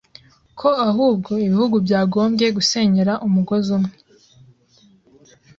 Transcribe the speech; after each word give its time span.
ko 0.59 0.69
ahubwo 0.89 1.31
ibihugu 1.45 1.75
byagombwe 1.85 2.45
gusenyera 2.57 3.13
umugozi 3.27 3.69
umwe 3.77 3.95